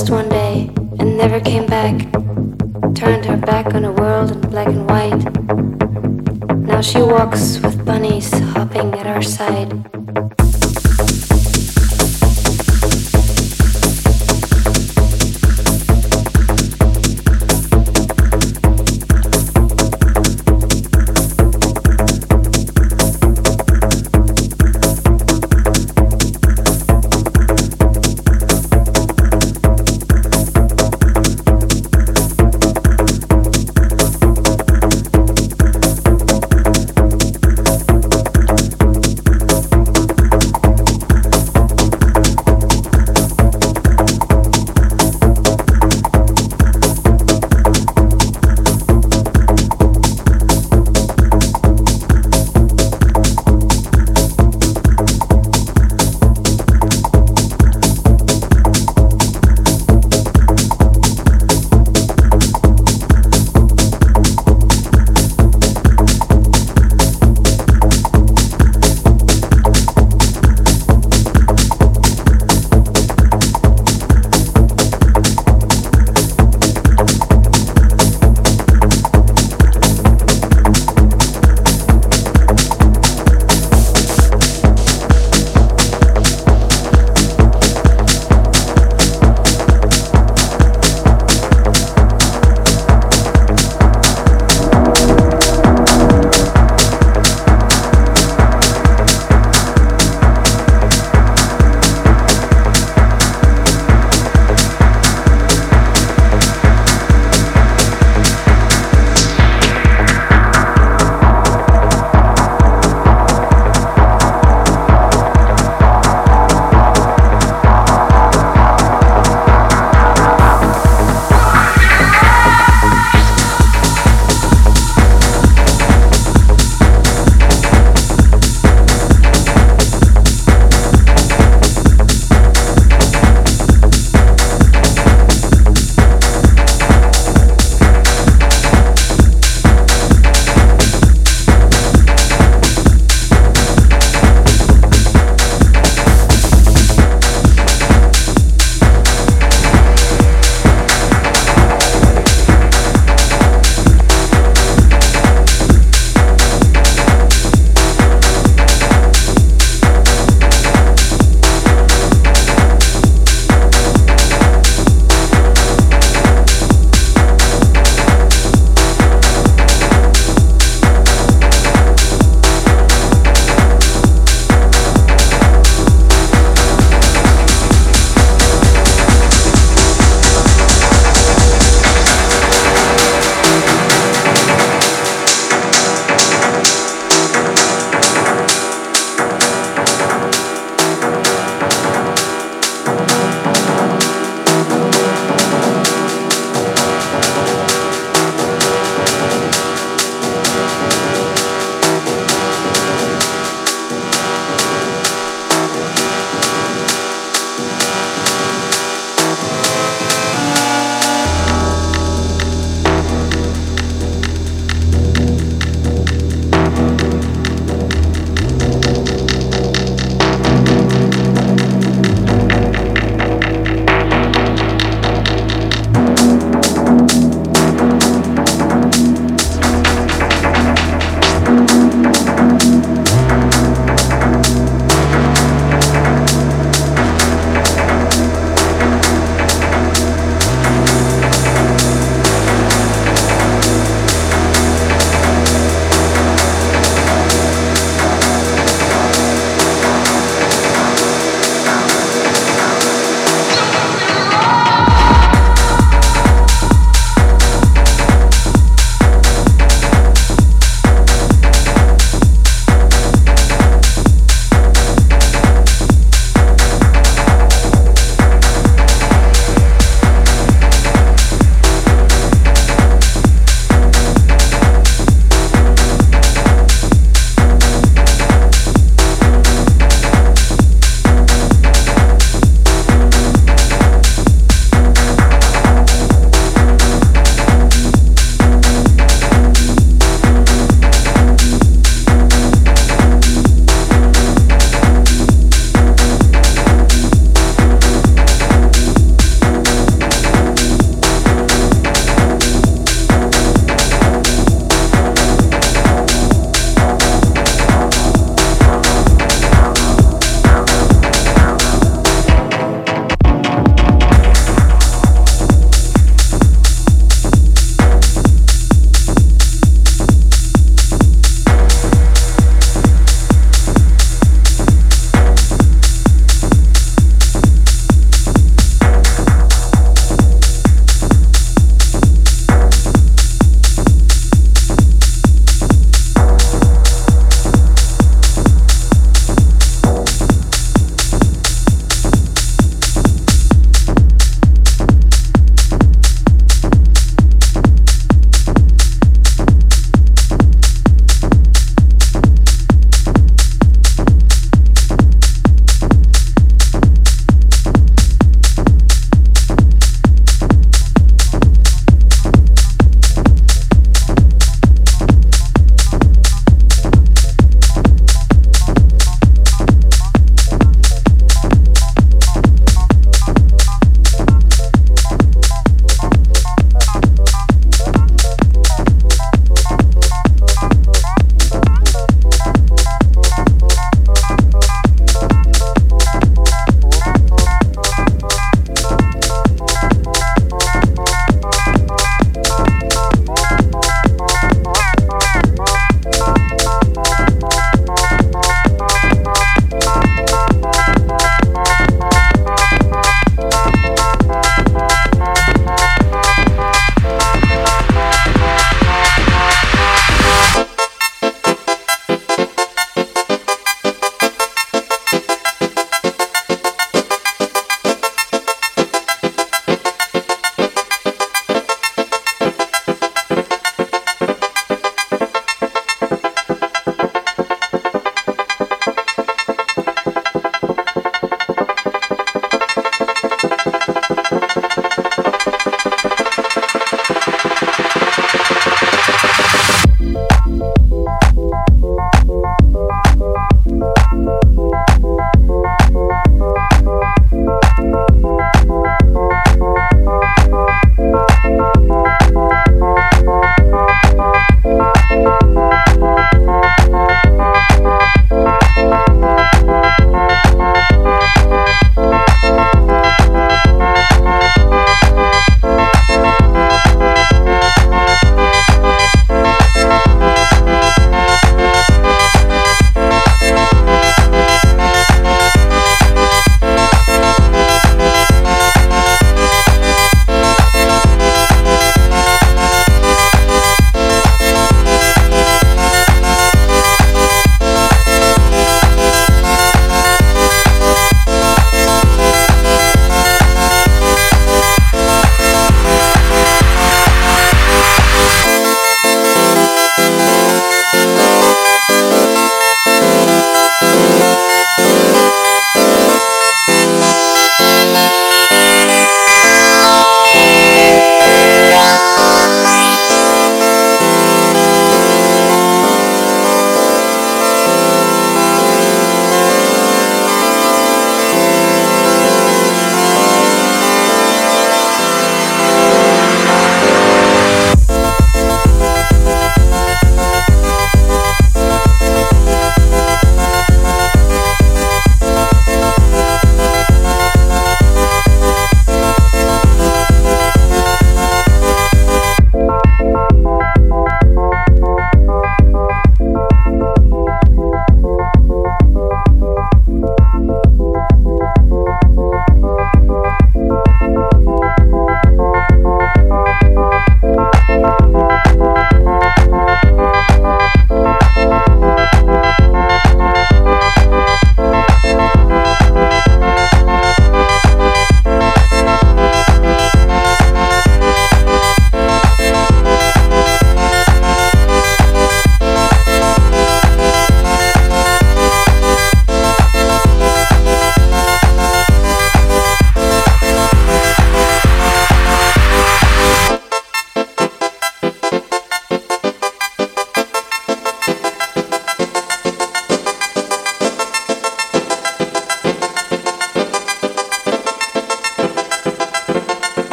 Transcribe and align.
Lost 0.00 0.10
one 0.10 0.28
day 0.30 0.39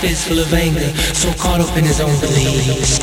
fist 0.00 0.28
full 0.28 0.38
of 0.38 0.54
anger, 0.54 0.88
so 1.12 1.32
caught 1.34 1.60
up 1.60 1.76
in 1.76 1.84
his 1.84 2.00
own 2.00 2.14
beliefs. 2.20 2.98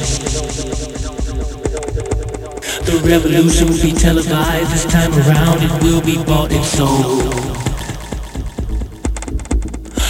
The 2.85 2.97
revolution 3.03 3.68
will 3.68 3.81
be 3.81 3.91
televised 3.91 4.72
this 4.72 4.85
time 4.85 5.11
around, 5.14 5.61
it 5.61 5.84
will 5.84 6.02
be 6.02 6.15
bought 6.23 6.53
and 6.53 6.64
sold. 6.64 7.34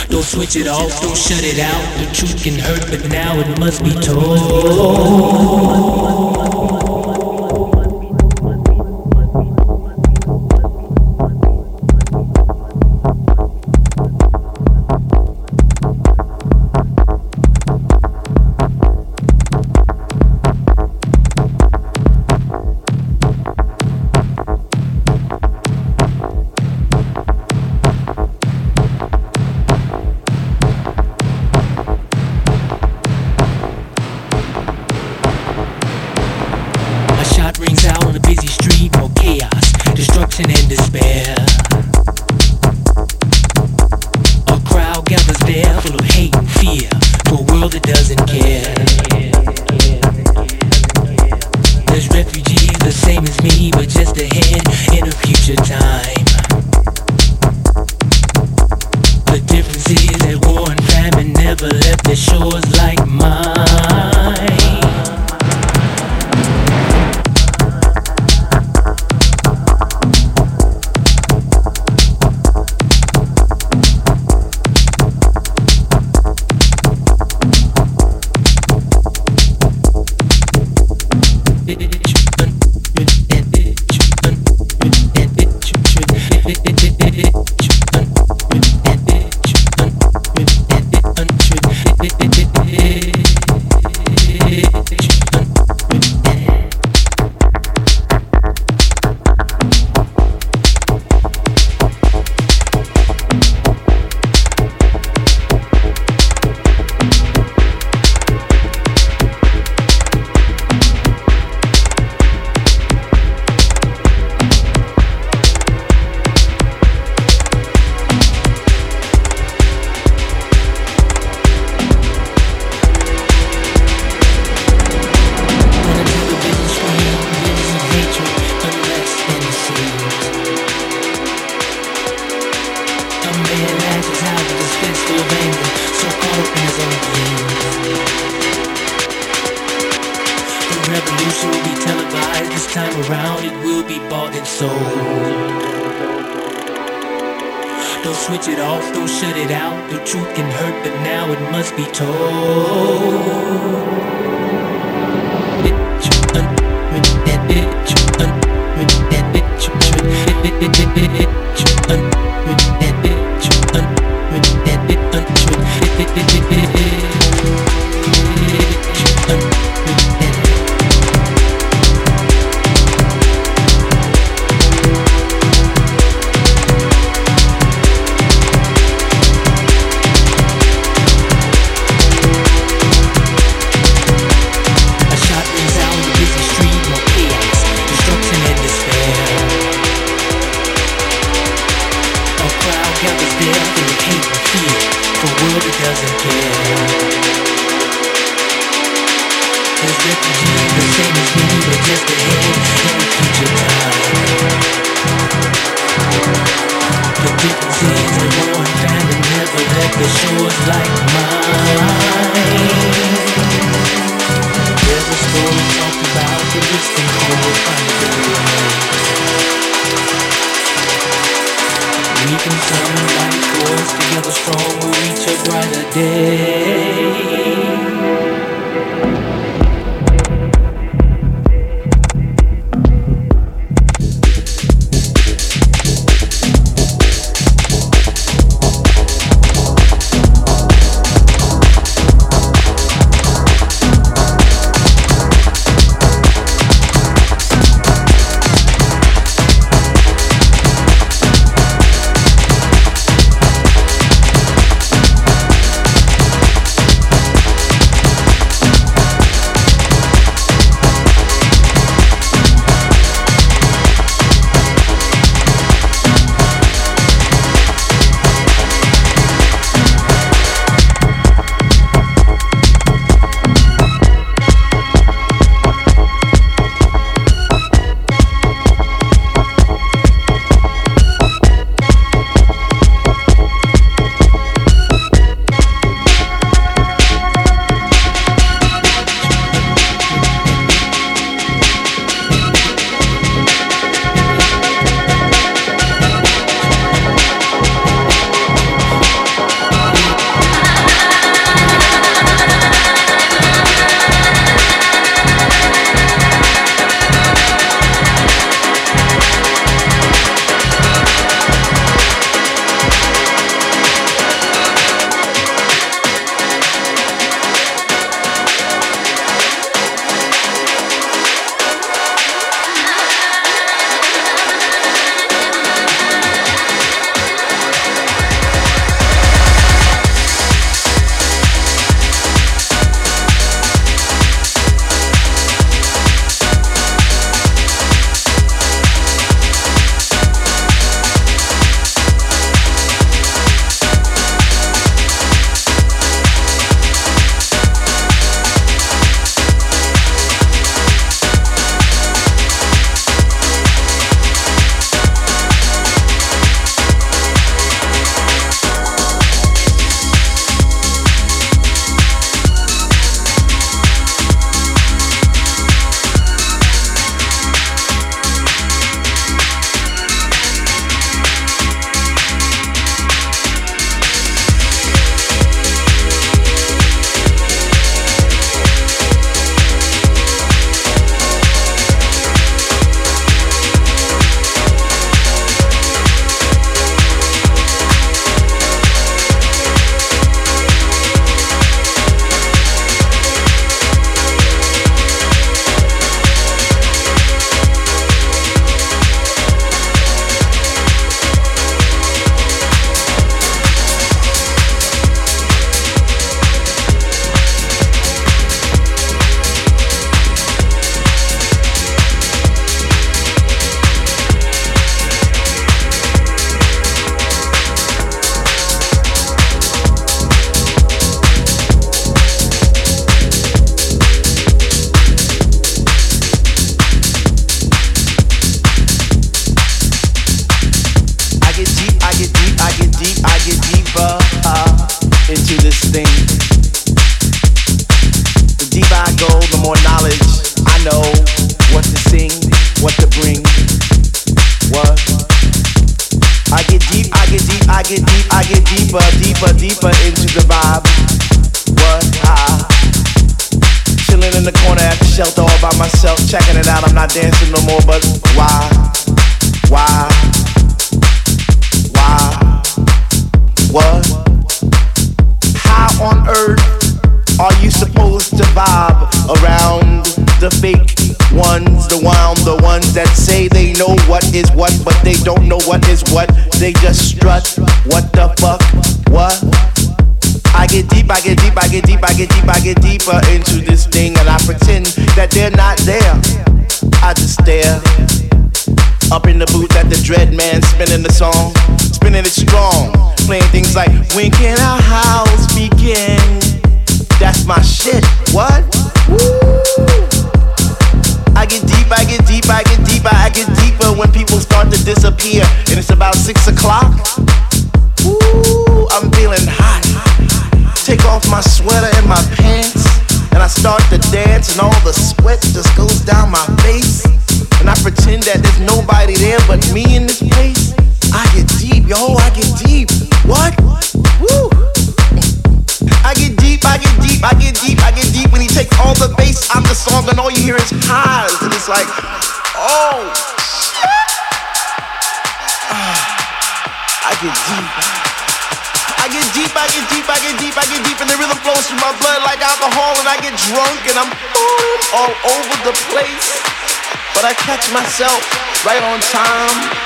Don't 0.10 0.24
switch 0.24 0.56
it 0.56 0.68
off, 0.68 1.02
don't 1.02 1.18
shut 1.18 1.44
it 1.44 1.60
out. 1.60 1.98
The 1.98 2.06
truth 2.14 2.44
can 2.44 2.60
hurt, 2.60 2.88
but 2.92 3.10
now 3.10 3.40
it 3.40 3.60
must 3.60 3.84
be 3.84 3.92
told. 3.92 4.36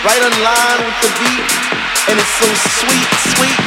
right 0.05 0.23
in 0.23 0.43
line 0.43 0.79
with 0.85 0.95
the 1.01 1.11
beat, 1.19 1.43
and 2.07 2.19
it's 2.19 2.33
so 2.39 2.47
sweet, 2.79 3.07
sweet. 3.35 3.58